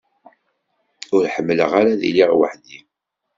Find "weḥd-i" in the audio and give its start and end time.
2.39-2.79